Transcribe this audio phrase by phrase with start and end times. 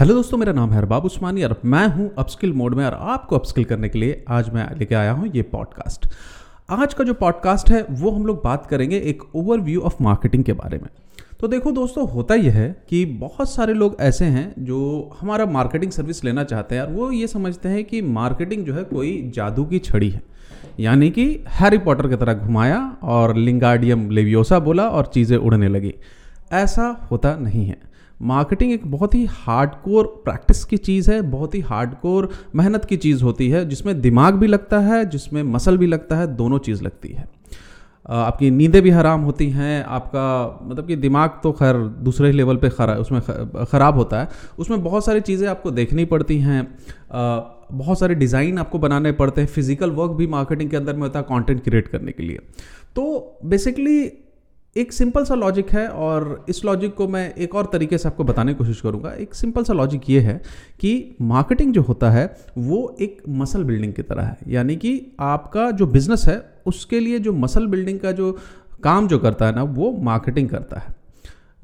[0.00, 3.36] Hello दोस्तों, मेरा नाम है अरबाब उस्मानी और मैं हूँ अपस्किल मोड में और आपको
[3.38, 6.06] अपस्किल करने के लिए आज मैं लेके आया हूँ ये पॉडकास्ट
[6.70, 10.52] आज का जो पॉडकास्ट है, वो हम लोग बात करेंगे एक ओवरव्यू ऑफ़ मार्केटिंग के
[10.52, 10.88] बारे में।
[11.40, 15.92] तो देखो दोस्तों, होता यह है कि बहुत सारे लोग ऐसे हैं जो हमारा मार्केटिंग
[15.92, 19.64] सर्विस लेना चाहते हैं और वो ये समझते हैं कि मार्केटिंग जो है कोई जादू
[19.64, 20.22] की छड़ी है।
[20.80, 25.94] यानी कि हैरी पॉटर की तरह घुमाया और लिंगार्डियम लेवियोसा बोला और चीज़ें उड़ने लगी।
[26.52, 27.91] ऐसा होता नहीं है।
[28.22, 33.22] मार्केटिंग एक बहुत ही हार्डकोर प्रैक्टिस की चीज़ है, बहुत ही हार्डकोर मेहनत की चीज़
[33.24, 37.08] होती है, जिसमें दिमाग भी लगता है, जिसमें मसल भी लगता है, दोनों चीज़ लगती
[37.08, 37.28] है।
[38.06, 42.56] आपकी नींदें भी हराम होती हैं, आपका मतलब कि दिमाग तो खैर दूसरे ही लेवल
[42.56, 46.66] पे खरा, उसमें ख़राब होता है, उसमें बहुत सारी चीज़ें आपको देखनी पड़ती हैं
[47.72, 51.18] बहुत सारे डिज़ाइन आपको बनाने पड़ते हैं, फ़िज़िकल वर्क भी मार्केटिंग के अंदर में होता
[51.18, 52.38] है, कंटेंट क्रिएट करने के लिए।
[52.96, 54.02] तो बेसिकली
[54.76, 58.24] एक सिंपल सा लॉजिक है और इस लॉजिक को मैं एक और तरीके से आपको
[58.24, 60.42] बताने की कोशिश करूँगा। एक सिंपल सा लॉजिक ये है
[60.80, 65.70] कि मार्केटिंग जो होता है, वो एक मसल बिल्डिंग की तरह है। यानी कि आपका
[65.70, 68.38] जो बिज़नेस है, उसके लिए जो मसल बिल्डिंग का जो
[68.82, 70.94] काम जो करता है ना, वो मार्केटिंग करता है।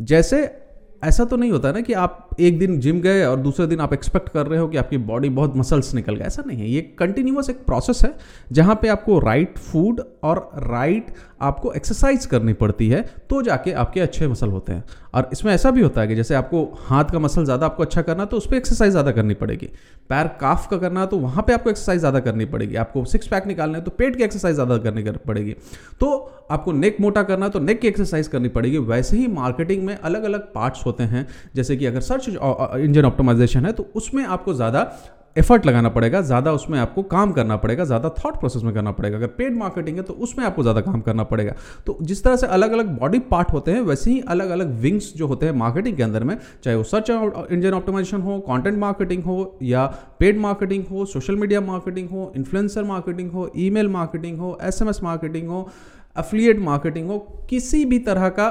[0.00, 0.67] जैसे
[1.02, 3.92] ऐसा तो नहीं होता ना कि आप एक दिन जिम गए और दूसरे दिन आप
[3.92, 6.80] एक्सपेक्ट कर रहे हो कि आपकी बॉडी बहुत मसल्स निकल गए। ऐसा नहीं है। ये
[6.98, 8.14] कंटिन्यूस एक प्रोसेस है
[8.52, 14.00] जहाँ पे आपको राइट फ़ूड और राइट आपको एक्सरसाइज करनी पड़ती है तो जाके आपके
[14.00, 17.18] अच्छे मसल होते हैं। और इसमें ऐसा भी होता है कि जैसे आपको हाथ का
[17.18, 19.66] मसल ज़्यादा आपको अच्छा करना तो उस पर एक्सरसाइज ज़्यादा करनी पड़ेगी।
[20.10, 23.46] पैर काफ का करना तो वहाँ पर आपको एक्सरसाइज ज़्यादा करनी पड़ेगी। आपको सिक्स पैक
[23.46, 25.54] निकालना है तो पेट की एक्सरसाइज ज़्यादा करनी पड़ेगी।
[26.00, 26.10] तो
[26.50, 30.22] आपको नेक मोटा करना तो नेक की एक्सरसाइज करनी पड़ेगी। वैसे ही मार्केटिंग में अलग
[30.22, 34.90] अलग पार्ट्स होते हैं। जैसे कि अगर सर्च इंजन ऑप्टोमाइजेशन है तो उसमें आपको ज़्यादा
[35.36, 39.16] एफर्ट लगाना पड़ेगा, ज़्यादा उसमें आपको काम करना पड़ेगा, ज़्यादा थॉट प्रोसेस में करना पड़ेगा।
[39.16, 41.52] अगर पेड मार्केटिंग है तो उसमें आपको ज़्यादा काम करना पड़ेगा।
[41.86, 45.12] तो जिस तरह से अलग अलग बॉडी पार्ट होते हैं, वैसे ही अलग अलग विंग्स
[45.16, 49.22] जो होते हैं मार्केटिंग के अंदर में, चाहे वो सर्च इंजन ऑप्टिमाइजेशन हो कॉन्टेंट मार्केटिंग
[49.24, 49.86] हो, या
[50.20, 55.48] पेड मार्केटिंग हो सोशल मीडिया मार्केटिंग हो इन्फ्लुएंसर मार्केटिंग हो ईमेल मार्केटिंग हो एसएमएस मार्केटिंग
[55.48, 55.68] हो
[56.16, 57.18] अफिलिएट मार्केटिंग हो,
[57.50, 58.48] किसी भी तरह का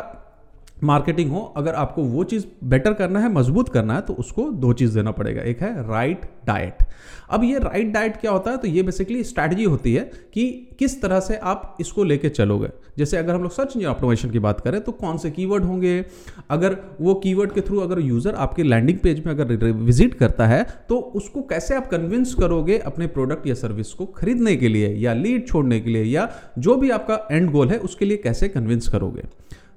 [0.83, 4.73] मार्केटिंग हो, अगर आपको वो चीज़ बेटर करना है, मज़बूत करना है तो उसको दो
[4.73, 6.83] चीज़ देना पड़ेगा। एक है राइट डाइट
[7.29, 8.57] अब ये राइट डाइट क्या होता है?
[8.57, 10.01] तो ये बेसिकली स्ट्रैटेजी होती है
[10.33, 10.45] कि
[10.79, 14.39] किस तरह से आप इसको लेके चलोगे। जैसे अगर हम लोग सर्च इंजन ऑप्टिमाइजेशन की
[14.39, 16.05] बात करें तो कौन से कीवर्ड होंगे?
[16.49, 20.65] अगर वो कीवर्ड के थ्रू अगर यूज़र आपके लैंडिंग पेज में अगर विज़िट करता है
[20.89, 25.13] तो उसको कैसे आप कन्विंस करोगे अपने प्रोडक्ट या सर्विस को खरीदने के लिए या
[25.13, 28.87] लीड छोड़ने के लिए या जो भी आपका एंड गोल है, उसके लिए कैसे कन्विंस
[28.87, 29.23] करोगे?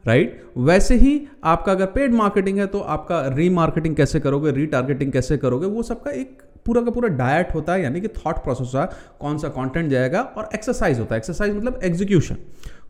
[0.05, 0.66] Right right?
[0.66, 5.66] वैसे ही आपका अगर पेड मार्केटिंग है तो आपका रीमार्केटिंग कैसे करोगे रीटारगेटिंग कैसे करोगे,
[5.66, 8.88] वो सबका एक पूरा का पूरा डायट होता है, यानी कि थॉट प्रोसेस है,
[9.21, 12.37] कौन सा कंटेंट जाएगा और एक्सरसाइज होता है एक्सरसाइज मतलब एग्जीक्यूशन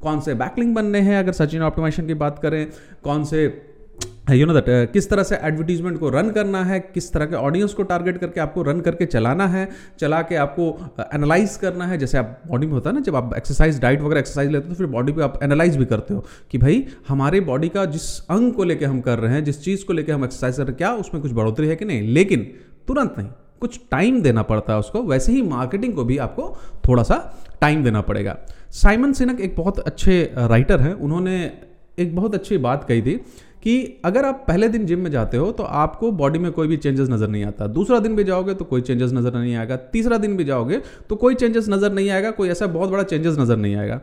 [0.02, 2.66] कौन से बैकलिंग बनने हैं, अगर सचिन ऑप्टोमेशन की बात करें,
[3.04, 3.48] कौन से
[4.34, 7.74] यू नो दैट किस तरह से एडवर्टीजमेंट को रन करना है किस तरह के ऑडियंस
[7.74, 9.68] को टारगेट करके आपको रन करके चलाना है
[9.98, 13.16] चला के आपको एनालाइज uh, करना है जैसे आप बॉडी में होता है ना जब
[13.16, 16.14] आप एक्सरसाइज डाइट वगैरह एक्सरसाइज लेते हो तो फिर बॉडी पे आप एनालाइज भी करते
[16.14, 19.64] हो कि भाई हमारे बॉडी का जिस अंग को लेकर हम कर रहे हैं जिस
[19.64, 22.02] चीज़ को लेकर हम एक्सरसाइज कर रहे हैं क्या उसमें कुछ बढ़ोतरी है कि नहीं?
[22.02, 22.40] लेकिन
[22.88, 23.28] तुरंत नहीं
[23.60, 26.58] कुछ टाइम देना पड़ता है उसको वैसे ही मार्केटिंग को भी आपको
[26.88, 28.38] थोड़ा सा टाइम देना पड़ेगा।
[28.70, 31.52] साइमन सिनक एक बहुत अच्छे राइटर uh, हैं उन्होंने
[31.98, 33.20] एक बहुत अच्छी बात कही थी
[33.62, 36.76] कि अगर आप पहले दिन जिम में जाते हो तो आपको बॉडी में कोई भी
[36.76, 40.18] चेंजेस नज़र नहीं आता। दूसरा दिन भी जाओगे तो कोई चेंजेस नज़र नहीं आएगा। तीसरा
[40.18, 43.56] दिन भी जाओगे तो कोई चेंजेस नज़र नहीं आएगा, कोई ऐसा बहुत बड़ा चेंजेस नज़र
[43.56, 44.00] नहीं आएगा।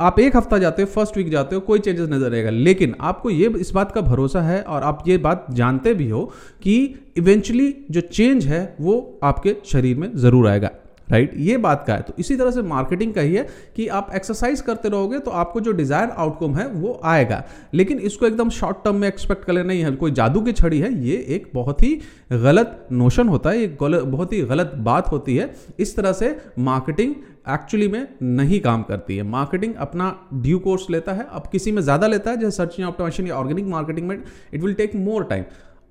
[0.00, 3.30] आप एक हफ़्ता जाते हो, फ़र्स्ट वीक जाते हो, कोई चेंजेस नज़र आएगा। लेकिन आपको
[3.30, 6.24] ये, इस बात का भरोसा है, और आप ये बात जानते भी हो
[6.62, 10.70] कि इवेंचुअली जो चेंज है, वो आपके शरीर में ज़रूर आएगा।
[11.08, 11.30] राइट?
[11.30, 11.42] right?
[11.42, 13.46] ये बात का है। तो इसी तरह से मार्केटिंग का ही है
[13.76, 17.42] कि आप एक्सरसाइज करते रहोगे तो आपको जो डिज़ायर आउटकम है वो आएगा।
[17.74, 20.92] लेकिन इसको एकदम शॉर्ट टर्म में एक्सपेक्ट कर नहीं है कोई जादू की छड़ी है,
[21.00, 21.94] ये एक बहुत ही
[22.32, 27.14] गलत नोशन होता है एक बहुत ही गलत बात होती है। इस तरह से मार्केटिंग
[27.50, 31.80] एक्चुअली में नहीं काम करती है। मार्केटिंग अपना ड्यू कोर्स लेता है, अब किसी में
[31.82, 34.16] ज़्यादा लेता है, जैसे सर्चिंग ऑप्टोमेशन या ऑर्गेनिक मार्केटिंग में
[34.54, 35.44] it will take more time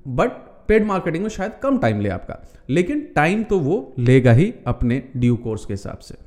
[0.05, 0.31] but
[0.67, 5.03] paid marketing में शायद कम टाइम ले आपका। लेकिन टाइम तो वो लेगा ही अपने
[5.17, 6.23] ड्यू कोर्स के हिसाब से।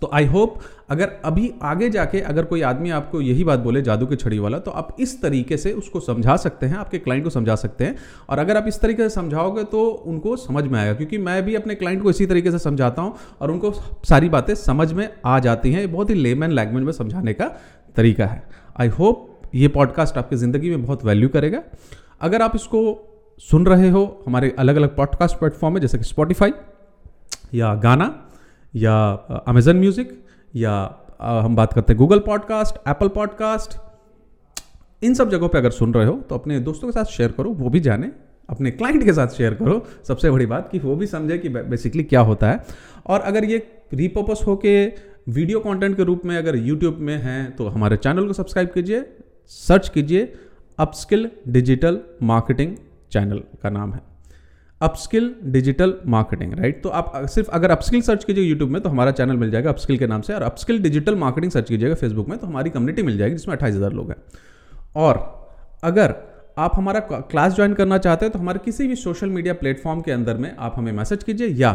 [0.00, 0.58] तो आई होप
[0.90, 4.58] अगर अभी आगे जाके अगर कोई आदमी आपको यही बात बोले, जादू की छड़ी वाला
[4.58, 7.96] तो आप इस तरीके से उसको समझा सकते हैं, आपके क्लाइंट को समझा सकते हैं।
[8.28, 11.54] और अगर आप इस तरीके से समझाओगे तो उनको समझ में आएगा, क्योंकि मैं भी
[11.54, 13.72] अपने क्लाइंट को इसी तरीके से समझाता हूँ और उनको
[14.04, 17.48] सारी बातें समझ में आ जाती हैं। बहुत ही लेमैन लैंग्वेज में समझाने का
[17.96, 18.42] तरीका है।
[18.80, 21.62] आई होप ये पॉडकास्ट आपकी ज़िंदगी में बहुत वैल्यू करेगा।
[22.20, 22.80] अगर आप इसको
[23.38, 26.52] सुन रहे हो हमारे अलग अलग पॉडकास्ट प्लेटफॉर्म में जैसे कि स्पॉटिफाई
[27.54, 28.28] या गाना
[28.74, 28.94] या
[29.46, 30.24] अमेजन म्यूज़िक
[30.56, 30.74] या
[31.22, 33.78] हम बात करते हैं गूगल पॉडकास्ट एप्पल पॉडकास्ट
[35.04, 37.50] इन सब जगहों पे अगर सुन रहे हो तो अपने दोस्तों के साथ शेयर करो,
[37.50, 38.10] वो भी जाने,
[38.48, 42.02] अपने क्लाइंट के साथ शेयर करो। सबसे बड़ी बात कि वो भी समझे कि बेसिकली
[42.04, 42.64] क्या होता है।
[43.06, 43.58] और अगर ये
[43.94, 44.86] रिपर्पस होके
[45.28, 49.04] वीडियो कंटेंट के रूप में अगर यूट्यूब में हैं तो हमारे चैनल को सब्सक्राइब कीजिए
[49.46, 50.32] सर्च कीजिए
[50.78, 52.76] अपस्किल डिजिटल मार्केटिंग
[53.14, 54.00] चैनल का नाम है।
[54.80, 59.10] अपस्किल डिजिटल मार्केटिंग राइट तो आप सिर्फ़ अगर अपस्किल सर्च कीजिए यूट्यूब में तो हमारा
[59.12, 62.38] चैनल मिल जाएगा अपस्किल के नाम से, और अपस्किल डिजिटल मार्केटिंग सर्च कीजिएगा फेसबुक में
[62.38, 64.16] तो हमारी कम्युनिटी मिल जाएगी, जिसमें अट्ठाईस हज़ार लोग हैं।
[64.96, 65.22] और
[65.84, 66.14] अगर
[66.58, 70.12] आप हमारा क्लास ज्वाइन करना चाहते हैं तो हमारे किसी भी सोशल मीडिया प्लेटफॉर्म के
[70.12, 71.72] अंदर में आप हमें मैसेज कीजिए, या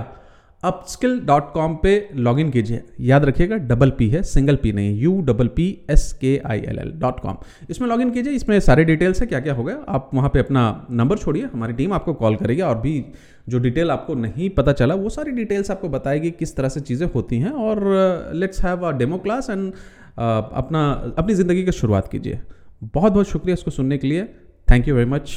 [0.63, 4.97] अपस्किल डॉट कॉम पर लॉग इन कीजिए। याद रखिएगा डबल पी है सिंगल पी नहीं
[4.99, 7.37] U double P S K I L L dot com
[7.69, 10.87] इसमें लॉग इन कीजिए, इसमें सारे डिटेल्स है क्या क्या होगा आप वहाँ पे अपना
[10.91, 13.03] नंबर छोड़िए, हमारी टीम आपको कॉल करेगी और भी
[13.49, 17.07] जो डिटेल आपको नहीं पता चला, वो सारी डिटेल्स आपको बताएगी किस तरह से चीज़ें
[17.13, 19.71] होती हैं और let's have a demo class and
[20.17, 22.39] अपना, अपनी ज़िंदगी की शुरुआत कीजिए।
[22.83, 24.23] बहुत बहुत शुक्रिया इसको सुनने के लिए।
[24.67, 25.31] थैंक यू वेरी मच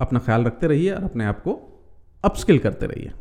[0.00, 1.58] अपना ख्याल रखते रहिए और अपने आप को
[2.24, 3.12] अपस्किल करते रहिए।